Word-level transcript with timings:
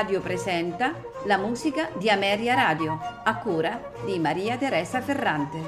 Radio 0.00 0.22
presenta 0.22 0.94
la 1.26 1.36
musica 1.36 1.90
di 1.98 2.08
Ameria 2.08 2.54
Radio, 2.54 2.98
a 3.22 3.36
cura 3.36 3.92
di 4.06 4.18
Maria 4.18 4.56
Teresa 4.56 5.02
Ferrante. 5.02 5.58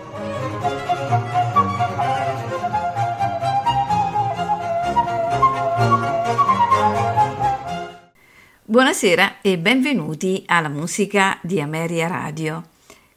Buonasera 8.64 9.42
e 9.42 9.58
benvenuti 9.58 10.44
alla 10.46 10.70
musica 10.70 11.38
di 11.42 11.60
Ameria 11.60 12.06
Radio. 12.06 12.68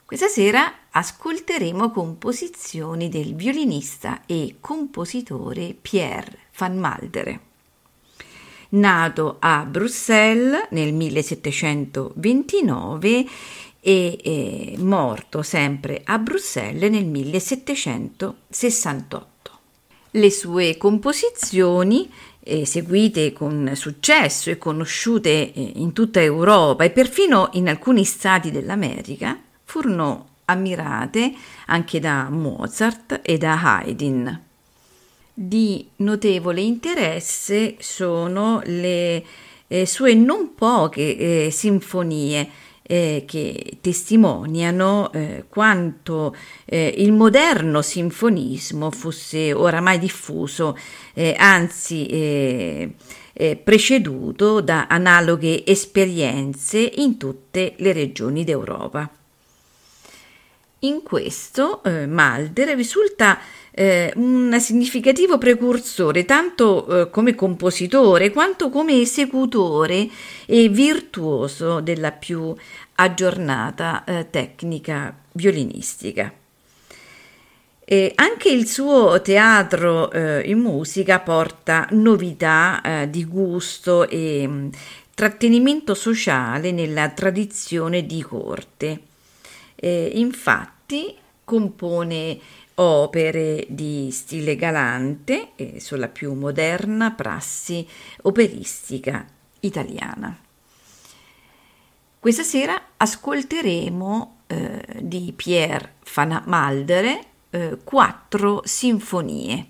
Questa 0.04 0.28
sera 0.28 0.70
ascolteremo 0.90 1.92
composizioni 1.92 3.08
del 3.08 3.36
violinista 3.36 4.23
e 4.26 4.58
compositore 4.59 5.78
Pierre 5.82 6.40
van 6.58 6.78
Maldere. 6.78 7.45
Nato 8.76 9.38
a 9.40 9.66
Bruxelles 9.66 10.68
nel 10.72 10.94
1729 10.94 13.26
e 13.80 14.20
eh, 14.22 14.76
morto 14.80 15.42
sempre 15.44 16.02
a 16.04 16.18
Bruxelles 16.18 16.90
nel 16.90 17.06
1768. 17.06 19.34
Le 20.12 20.32
sue 20.32 20.76
composizioni 20.78 22.10
eseguite 22.40 23.34
con 23.34 23.72
successo 23.76 24.50
e 24.50 24.58
conosciute 24.58 25.54
eh, 25.54 25.72
in 25.76 25.94
tutta 25.94 26.20
Europa 26.22 26.84
e 26.84 26.90
perfino 26.90 27.50
in 27.54 27.70
alcuni 27.70 28.04
stati 28.04 28.50
dell'America, 28.52 29.39
furono 29.64 30.30
ammirate 30.45 31.34
anche 31.67 32.00
da 32.00 32.30
Mozart 32.30 33.20
e 33.23 33.38
da 33.38 33.62
Haydn. 33.62 34.42
Di 35.38 35.86
notevole 35.97 36.61
interesse 36.61 37.75
sono 37.80 38.61
le 38.64 39.22
eh, 39.67 39.86
sue 39.86 40.14
non 40.14 40.55
poche 40.55 41.17
eh, 41.47 41.52
sinfonie 41.52 42.50
eh, 42.81 43.25
che 43.27 43.80
testimoniano 43.81 45.11
eh, 45.11 45.44
quanto 45.50 46.33
eh, 46.64 46.94
il 47.00 47.11
moderno 47.11 47.81
sinfonismo 47.81 48.92
fosse 48.92 49.52
oramai 49.52 50.00
diffuso, 50.00 50.77
eh, 51.14 51.36
anzi 51.38 52.94
preceduto 53.61 54.61
da 54.61 54.88
analoghe 54.88 55.66
esperienze 55.66 56.80
in 56.80 57.17
tutte 57.17 57.73
le 57.80 57.92
regioni 57.92 58.45
d'Europa. 58.45 59.09
In 60.80 61.02
questo 61.03 61.81
Malder 61.83 62.75
risulta 62.75 63.39
eh, 63.78 64.14
un 64.16 64.58
significativo 64.58 65.38
precursore 65.38 66.23
tanto 66.23 66.88
eh, 66.88 67.09
come 67.09 67.36
compositore 67.36 68.32
quanto 68.32 68.70
come 68.70 69.02
esecutore 69.02 70.08
e 70.45 70.70
virtuoso 70.70 71.82
della 71.82 72.14
più 72.14 72.56
aggiornata 72.95 74.06
eh, 74.06 74.30
tecnica 74.30 75.14
violinistica. 75.34 76.32
E 77.88 78.14
anche 78.16 78.50
il 78.50 78.66
suo 78.66 79.22
teatro 79.22 80.10
eh, 80.10 80.50
in 80.50 80.60
musica 80.60 81.20
porta 81.20 81.86
novità 81.92 82.82
eh, 82.82 83.10
di 83.10 83.26
gusto 83.26 84.08
e 84.08 84.48
mh, 84.48 84.52
mm, 84.52 84.70
trattenimento 85.14 85.94
sociale 85.94 86.72
nella 86.72 87.10
tradizione 87.10 88.06
di 88.06 88.22
corte. 88.22 89.02
Infatti 89.86 91.16
compone 91.44 92.39
opere 92.75 93.65
di 93.69 94.09
stile 94.11 94.55
galante 94.55 95.52
e 95.55 95.80
sulla 95.80 96.08
più 96.08 96.33
moderna 96.33 97.11
prassi 97.11 97.87
operistica 98.23 99.25
italiana. 99.61 100.37
Questa 102.19 102.43
sera 102.43 102.81
ascolteremo 102.97 104.37
eh, 104.47 104.83
di 105.02 105.31
Pierre 105.36 105.93
van 106.13 106.43
Maldere 106.47 107.23
eh, 107.52 107.77
quattro 107.83 108.61
sinfonie, 108.65 109.67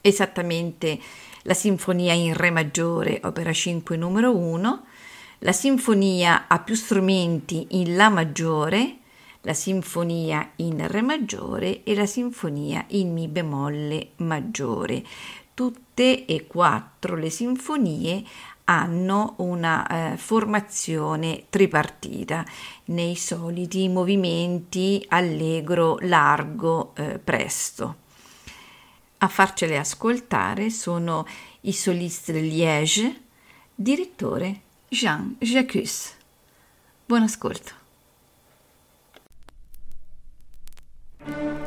esattamente 0.00 0.98
la 1.42 1.54
sinfonia 1.54 2.12
in 2.14 2.34
Re 2.34 2.50
maggiore, 2.50 3.20
opera 3.22 3.52
5 3.52 3.96
numero 3.96 4.34
1, 4.36 4.84
la 5.40 5.52
sinfonia 5.52 6.46
a 6.48 6.58
più 6.60 6.74
strumenti 6.74 7.66
in 7.70 7.94
La 7.94 8.08
maggiore, 8.08 8.96
la 9.42 9.54
sinfonia 9.54 10.52
in 10.56 10.86
Re 10.86 11.02
maggiore 11.02 11.82
e 11.84 11.94
la 11.94 12.06
sinfonia 12.06 12.84
in 12.88 13.12
Mi 13.12 13.28
bemolle 13.28 14.10
maggiore. 14.16 15.04
Tutte 15.54 16.24
e 16.24 16.46
quattro 16.46 17.16
le 17.16 17.30
sinfonie 17.30 18.24
hanno 18.64 19.34
una 19.38 20.12
eh, 20.12 20.16
formazione 20.16 21.46
tripartita 21.48 22.44
nei 22.86 23.16
soliti 23.16 23.88
movimenti 23.88 25.04
allegro, 25.08 25.98
largo, 26.02 26.94
eh, 26.94 27.18
presto. 27.18 28.06
A 29.18 29.28
farcele 29.28 29.78
ascoltare 29.78 30.70
sono 30.70 31.26
i 31.62 31.72
solisti 31.72 32.30
del 32.30 32.46
Liège, 32.46 33.20
direttore 33.74 34.60
Jean 34.88 35.34
Jacques. 35.38 36.16
Buon 37.04 37.22
ascolto. 37.22 37.87
thank 41.28 41.42
you 41.42 41.57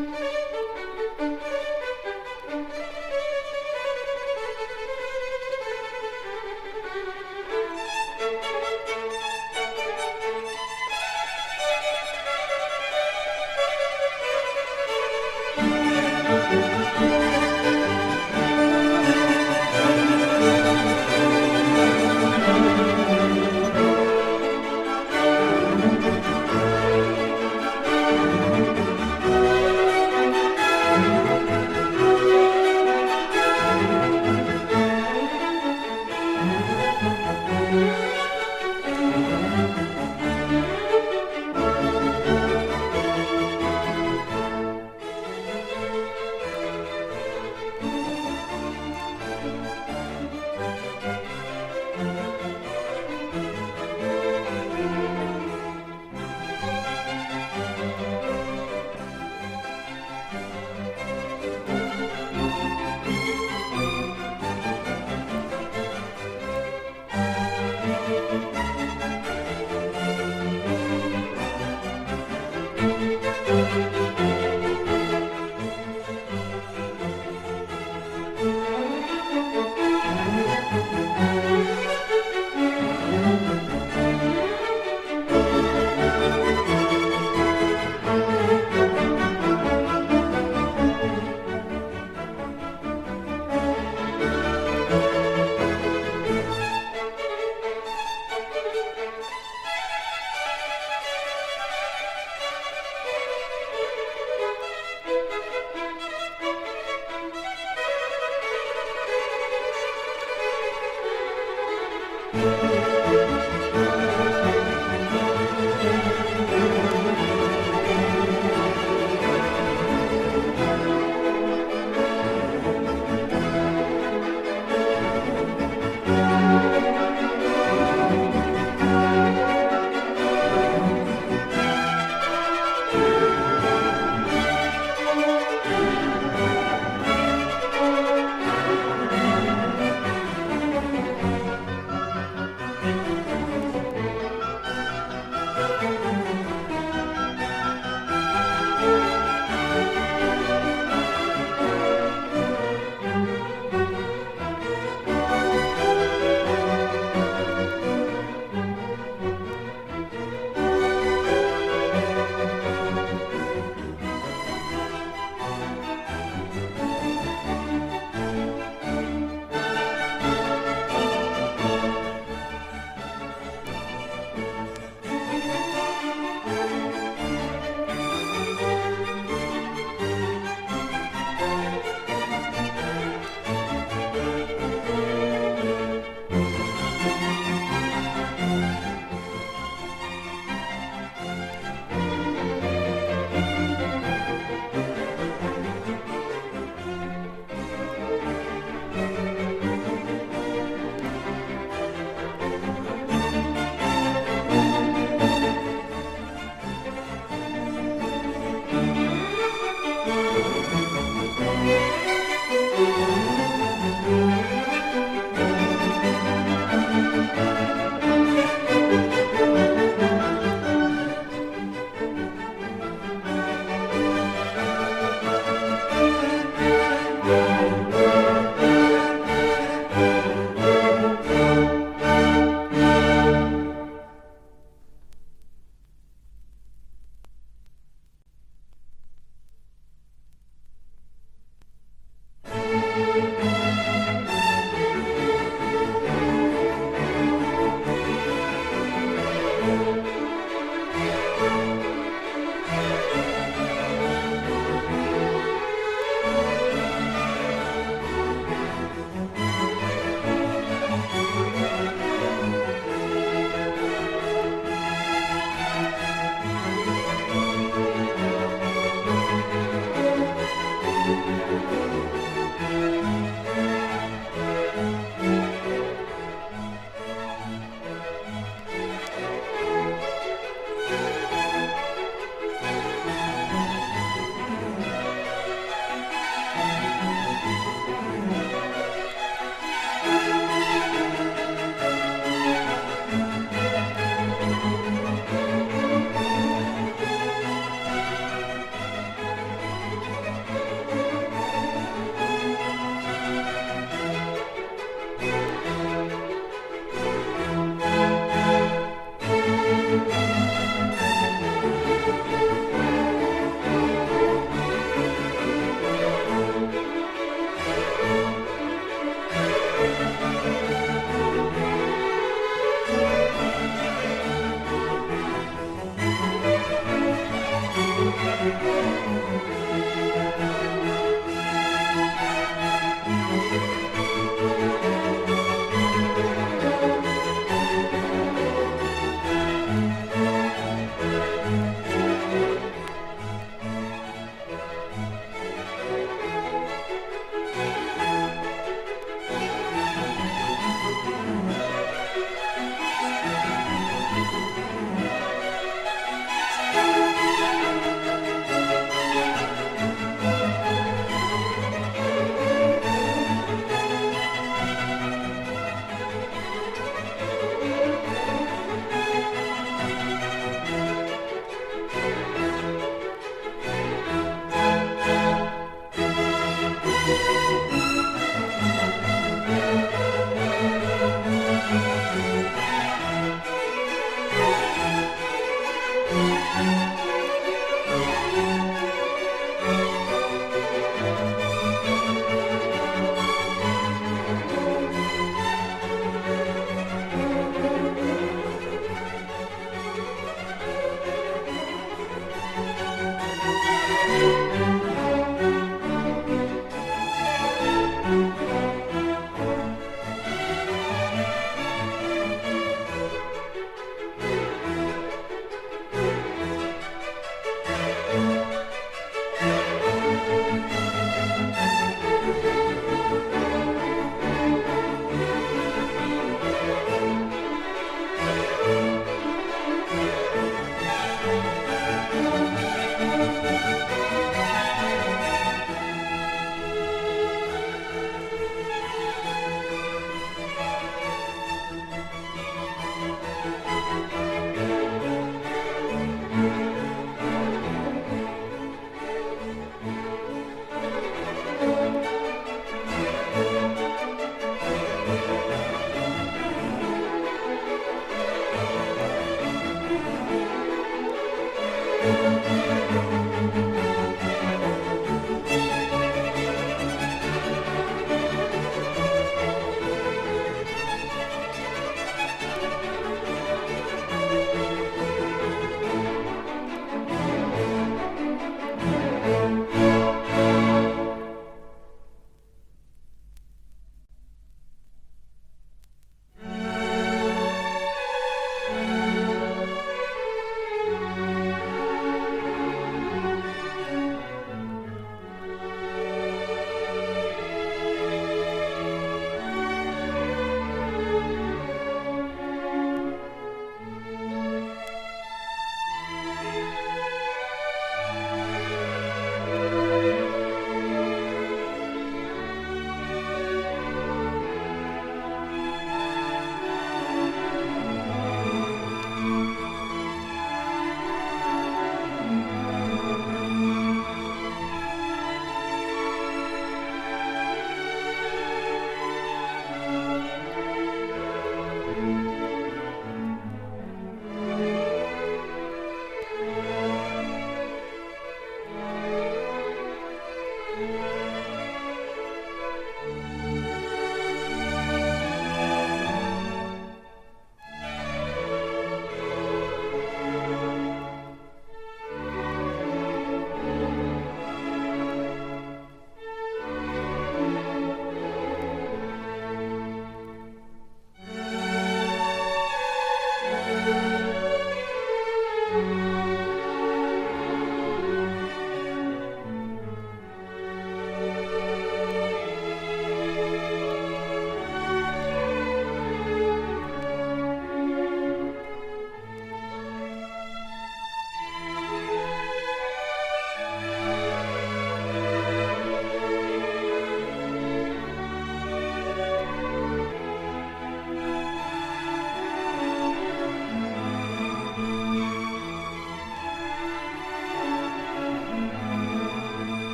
Bye. 0.00 0.29